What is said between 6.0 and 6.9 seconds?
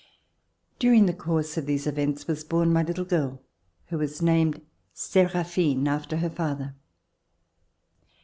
her father.